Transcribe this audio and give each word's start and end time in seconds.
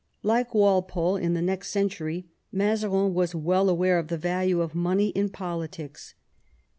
Like 0.23 0.55
Walpole 0.55 1.15
in 1.15 1.35
the 1.35 1.43
next 1.43 1.69
century, 1.69 2.25
Mazarin 2.51 3.13
was 3.13 3.35
well 3.35 3.69
aware 3.69 3.99
of 3.99 4.07
the 4.07 4.17
value 4.17 4.59
of 4.61 4.73
money 4.73 5.09
in 5.09 5.29
politics. 5.29 6.15